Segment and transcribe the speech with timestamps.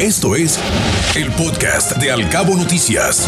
[0.00, 0.60] Esto es
[1.16, 3.26] el podcast de Alcabo Noticias.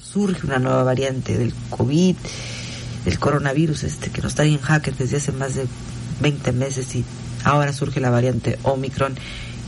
[0.00, 2.14] Surge una nueva variante del COVID,
[3.04, 5.66] del coronavirus, este que nos está en jaque desde hace más de
[6.20, 7.04] 20 meses y
[7.42, 9.16] ahora surge la variante Omicron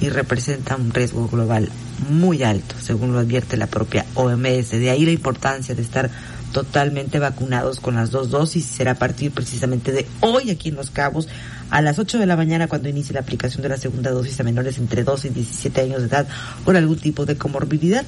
[0.00, 1.68] y representa un riesgo global
[2.08, 4.70] muy alto, según lo advierte la propia OMS.
[4.70, 6.08] De ahí la importancia de estar
[6.54, 8.64] totalmente vacunados con las dos dosis.
[8.64, 11.28] Será a partir precisamente de hoy aquí en Los Cabos
[11.68, 14.44] a las 8 de la mañana cuando inicie la aplicación de la segunda dosis a
[14.44, 16.28] menores entre 12 y 17 años de edad
[16.64, 18.04] con algún tipo de comorbilidad.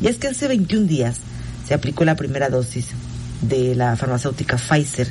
[0.00, 1.16] Y es que hace 21 días
[1.66, 2.86] se aplicó la primera dosis
[3.42, 5.08] de la farmacéutica Pfizer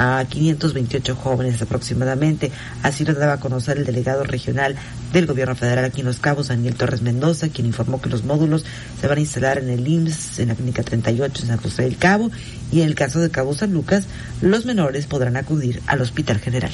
[0.00, 2.50] a 528 jóvenes aproximadamente.
[2.82, 4.74] Así lo daba a conocer el delegado regional
[5.12, 8.64] del gobierno federal aquí en Los Cabos, Daniel Torres Mendoza, quien informó que los módulos
[8.98, 11.98] se van a instalar en el IMSS, en la clínica 38 en San José del
[11.98, 12.30] Cabo,
[12.72, 14.06] y en el caso de Cabo San Lucas,
[14.40, 16.72] los menores podrán acudir al Hospital General.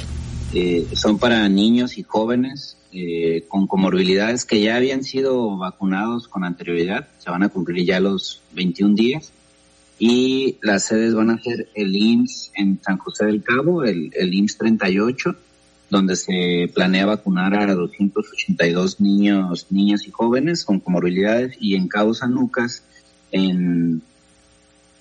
[0.54, 6.45] Eh, son para niños y jóvenes eh, con comorbilidades que ya habían sido vacunados con
[6.45, 9.32] anterioridad, se van a cumplir ya los 21 días
[9.98, 14.34] y las sedes van a ser el IMSS en San José del Cabo, el, el
[14.34, 15.34] IMSS 38,
[15.88, 22.12] donde se planea vacunar a 282 niños, niñas y jóvenes con comorbilidades y en Cabo
[22.12, 22.82] San Lucas,
[23.32, 24.02] en,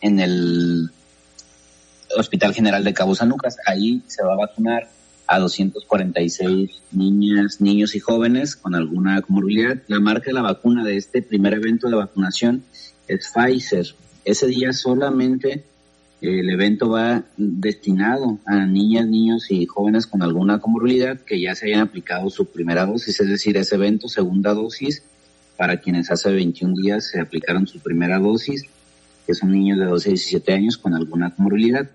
[0.01, 0.89] en el
[2.17, 4.89] Hospital General de Cabo San Lucas, ahí se va a vacunar
[5.27, 9.77] a 246 niñas, niños y jóvenes con alguna comorbilidad.
[9.87, 12.63] La marca de la vacuna de este primer evento de vacunación
[13.07, 13.87] es Pfizer.
[14.25, 15.63] Ese día solamente
[16.21, 21.53] eh, el evento va destinado a niñas, niños y jóvenes con alguna comorbilidad que ya
[21.53, 25.03] se hayan aplicado su primera dosis, es decir, ese evento, segunda dosis,
[25.57, 28.63] para quienes hace 21 días se aplicaron su primera dosis,
[29.27, 31.87] que son niños de 12 a 17 años con alguna comorbilidad.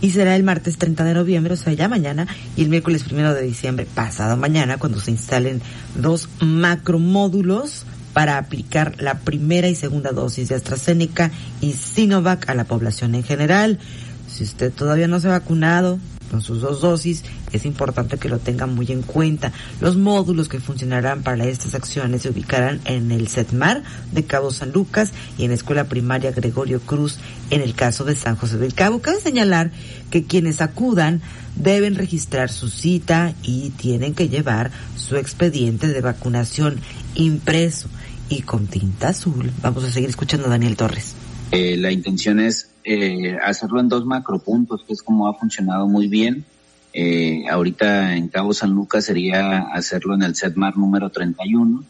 [0.00, 3.34] Y será el martes 30 de noviembre, o sea, ya mañana, y el miércoles primero
[3.34, 5.60] de diciembre, pasado mañana, cuando se instalen
[5.96, 12.64] dos macromódulos para aplicar la primera y segunda dosis de AstraZeneca y Sinovac a la
[12.64, 13.78] población en general.
[14.26, 15.98] Si usted todavía no se ha vacunado,
[16.30, 19.52] con sus dos dosis, es importante que lo tengan muy en cuenta.
[19.80, 23.82] Los módulos que funcionarán para estas acciones se ubicarán en el CETMAR
[24.12, 27.18] de Cabo San Lucas y en la Escuela Primaria Gregorio Cruz
[27.50, 29.00] en el caso de San José del Cabo.
[29.00, 29.70] Cabe señalar
[30.10, 31.20] que quienes acudan
[31.56, 36.80] deben registrar su cita y tienen que llevar su expediente de vacunación
[37.14, 37.88] impreso
[38.28, 39.52] y con tinta azul.
[39.62, 41.14] Vamos a seguir escuchando a Daniel Torres.
[41.52, 46.08] Eh, la intención es eh, hacerlo en dos macropuntos, que es como ha funcionado muy
[46.08, 46.44] bien.
[46.92, 51.84] Eh, ahorita en Cabo San Lucas sería hacerlo en el SETMAR número 31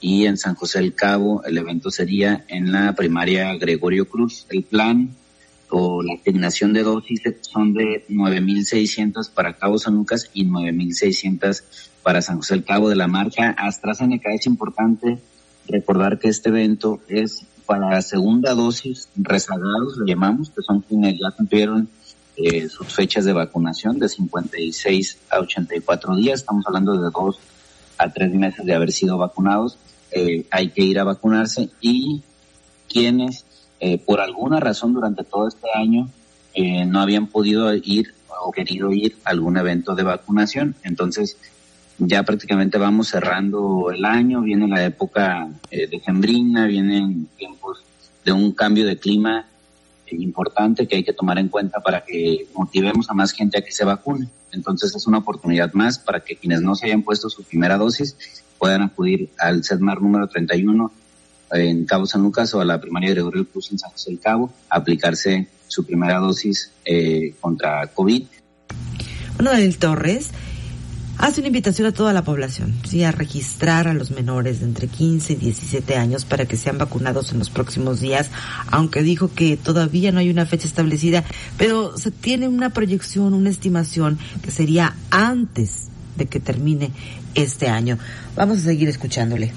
[0.00, 4.46] y en San José del Cabo el evento sería en la primaria Gregorio Cruz.
[4.50, 5.10] El plan
[5.70, 11.62] o la asignación de dosis son de 9.600 para Cabo San Lucas y 9.600
[12.02, 14.32] para San José del Cabo de la marca AstraZeneca.
[14.32, 15.18] Es importante
[15.66, 21.18] recordar que este evento es para la segunda dosis rezagados, le llamamos, que son quienes
[21.18, 21.88] ya cumplieron
[22.36, 26.40] eh, sus fechas de vacunación de 56 a 84 días.
[26.40, 27.38] Estamos hablando de dos
[27.96, 29.78] a tres meses de haber sido vacunados.
[30.10, 32.22] Eh, hay que ir a vacunarse y
[32.88, 33.44] quienes
[33.80, 36.08] eh, por alguna razón durante todo este año
[36.86, 40.76] no habían podido ir o querido ir a algún evento de vacunación.
[40.84, 41.36] Entonces,
[41.98, 47.82] ya prácticamente vamos cerrando el año, viene la época eh, de Gembrina, vienen tiempos
[48.24, 49.46] de un cambio de clima
[50.06, 53.62] eh, importante que hay que tomar en cuenta para que motivemos a más gente a
[53.62, 54.28] que se vacune.
[54.52, 58.16] Entonces es una oportunidad más para que quienes no se hayan puesto su primera dosis
[58.58, 60.90] puedan acudir al CEDMAR número 31
[61.52, 64.20] en Cabo San Lucas o a la primaria de Gregorio Cruz en San José del
[64.20, 68.24] Cabo, a aplicarse su primera dosis eh, contra COVID.
[69.38, 70.30] Daniel Torres,
[71.24, 74.88] hace una invitación a toda la población, sí, a registrar a los menores de entre
[74.88, 78.30] 15 y 17 años para que sean vacunados en los próximos días,
[78.70, 81.24] aunque dijo que todavía no hay una fecha establecida,
[81.56, 86.90] pero se tiene una proyección, una estimación que sería antes de que termine
[87.34, 87.96] este año.
[88.36, 89.50] Vamos a seguir escuchándole.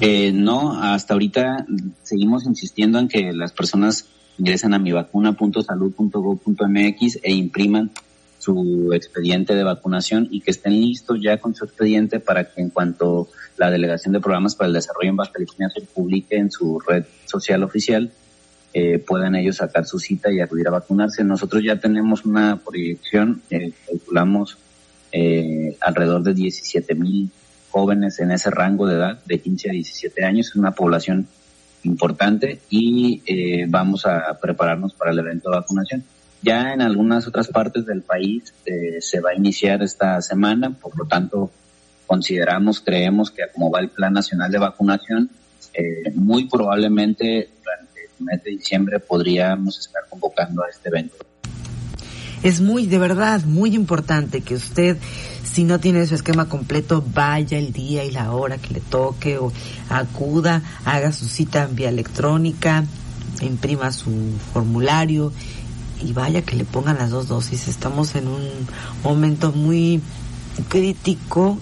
[0.00, 1.66] Eh, no, hasta ahorita
[2.02, 4.06] seguimos insistiendo en que las personas
[4.38, 7.90] ingresen a mivacuna.salud.gov.mx e impriman
[8.42, 12.70] su expediente de vacunación y que estén listos ya con su expediente para que en
[12.70, 15.32] cuanto la Delegación de Programas para el Desarrollo en Baja
[15.72, 18.10] se publique en su red social oficial,
[18.74, 21.22] eh, puedan ellos sacar su cita y acudir a vacunarse.
[21.22, 24.58] Nosotros ya tenemos una proyección, eh, calculamos
[25.12, 27.30] eh, alrededor de 17 mil
[27.70, 31.28] jóvenes en ese rango de edad, de 15 a 17 años, es una población
[31.84, 36.04] importante y eh, vamos a prepararnos para el evento de vacunación.
[36.42, 40.98] Ya en algunas otras partes del país eh, se va a iniciar esta semana, por
[40.98, 41.50] lo tanto
[42.06, 45.30] consideramos, creemos que como va el Plan Nacional de Vacunación,
[45.72, 51.16] eh, muy probablemente durante el mes de diciembre podríamos estar convocando a este evento.
[52.42, 54.98] Es muy, de verdad, muy importante que usted,
[55.44, 59.38] si no tiene su esquema completo, vaya el día y la hora que le toque
[59.38, 59.52] o
[59.88, 62.84] acuda, haga su cita vía electrónica,
[63.40, 64.10] imprima su
[64.52, 65.32] formulario
[66.02, 67.68] y vaya que le pongan las dos dosis.
[67.68, 68.42] Estamos en un
[69.02, 70.00] momento muy
[70.68, 71.58] crítico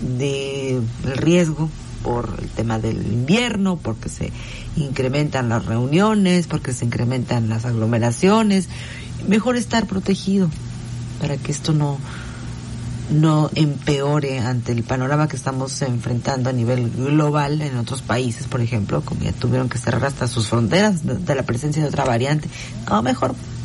[0.00, 1.68] de riesgo
[2.02, 4.32] por el tema del invierno, porque se
[4.76, 8.68] incrementan las reuniones, porque se incrementan las aglomeraciones.
[9.26, 10.50] Mejor estar protegido
[11.20, 11.98] para que esto no,
[13.10, 18.60] no empeore ante el panorama que estamos enfrentando a nivel global en otros países, por
[18.60, 22.48] ejemplo, como ya tuvieron que cerrar hasta sus fronteras de, la presencia de otra variante.
[22.88, 23.34] No, mejor